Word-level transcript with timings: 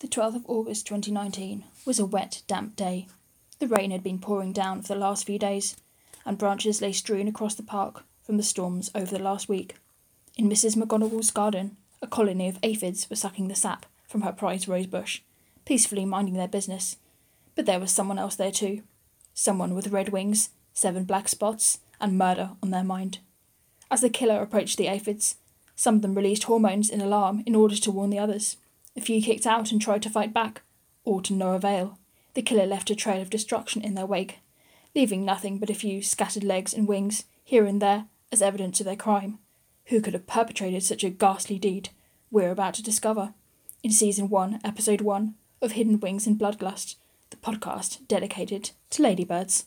The 0.00 0.08
12th 0.08 0.36
of 0.36 0.46
August 0.48 0.86
2019 0.86 1.62
was 1.84 1.98
a 1.98 2.06
wet, 2.06 2.40
damp 2.46 2.74
day. 2.74 3.06
The 3.58 3.68
rain 3.68 3.90
had 3.90 4.02
been 4.02 4.18
pouring 4.18 4.50
down 4.50 4.80
for 4.80 4.94
the 4.94 4.98
last 4.98 5.26
few 5.26 5.38
days, 5.38 5.76
and 6.24 6.38
branches 6.38 6.80
lay 6.80 6.92
strewn 6.92 7.28
across 7.28 7.54
the 7.54 7.62
park 7.62 8.04
from 8.22 8.38
the 8.38 8.42
storms 8.42 8.90
over 8.94 9.14
the 9.14 9.22
last 9.22 9.46
week. 9.46 9.76
In 10.38 10.48
Mrs. 10.48 10.74
McGonagall's 10.74 11.30
garden, 11.30 11.76
a 12.00 12.06
colony 12.06 12.48
of 12.48 12.58
aphids 12.62 13.10
were 13.10 13.16
sucking 13.16 13.48
the 13.48 13.54
sap 13.54 13.84
from 14.08 14.22
her 14.22 14.32
prized 14.32 14.68
rose 14.68 14.86
bush, 14.86 15.20
peacefully 15.66 16.06
minding 16.06 16.32
their 16.32 16.48
business. 16.48 16.96
But 17.54 17.66
there 17.66 17.78
was 17.78 17.92
someone 17.92 18.18
else 18.18 18.36
there 18.36 18.50
too. 18.50 18.82
Someone 19.34 19.74
with 19.74 19.88
red 19.88 20.08
wings, 20.08 20.48
seven 20.72 21.04
black 21.04 21.28
spots, 21.28 21.78
and 22.00 22.16
murder 22.16 22.52
on 22.62 22.70
their 22.70 22.84
mind. 22.84 23.18
As 23.90 24.00
the 24.00 24.08
killer 24.08 24.40
approached 24.40 24.78
the 24.78 24.88
aphids, 24.88 25.36
some 25.76 25.96
of 25.96 26.02
them 26.02 26.14
released 26.14 26.44
hormones 26.44 26.88
in 26.88 27.02
alarm 27.02 27.42
in 27.44 27.54
order 27.54 27.76
to 27.76 27.90
warn 27.90 28.08
the 28.08 28.18
others. 28.18 28.56
A 28.96 29.00
few 29.00 29.22
kicked 29.22 29.46
out 29.46 29.70
and 29.70 29.80
tried 29.80 30.02
to 30.02 30.10
fight 30.10 30.32
back, 30.32 30.62
all 31.04 31.20
to 31.22 31.32
no 31.32 31.54
avail. 31.54 31.98
The 32.34 32.42
killer 32.42 32.66
left 32.66 32.90
a 32.90 32.96
trail 32.96 33.20
of 33.20 33.30
destruction 33.30 33.82
in 33.82 33.94
their 33.94 34.06
wake, 34.06 34.38
leaving 34.94 35.24
nothing 35.24 35.58
but 35.58 35.70
a 35.70 35.74
few 35.74 36.02
scattered 36.02 36.44
legs 36.44 36.74
and 36.74 36.88
wings 36.88 37.24
here 37.44 37.64
and 37.64 37.80
there 37.80 38.06
as 38.32 38.42
evidence 38.42 38.80
of 38.80 38.86
their 38.86 38.96
crime. 38.96 39.38
Who 39.86 40.00
could 40.00 40.14
have 40.14 40.26
perpetrated 40.26 40.82
such 40.82 41.02
a 41.02 41.10
ghastly 41.10 41.58
deed? 41.58 41.90
We're 42.30 42.50
about 42.50 42.74
to 42.74 42.82
discover. 42.82 43.34
In 43.82 43.90
Season 43.90 44.28
1, 44.28 44.60
Episode 44.62 45.00
1 45.00 45.34
of 45.62 45.72
Hidden 45.72 46.00
Wings 46.00 46.26
and 46.26 46.38
Bloodlust, 46.38 46.96
the 47.30 47.36
podcast 47.36 48.06
dedicated 48.06 48.70
to 48.90 49.02
ladybirds. 49.02 49.66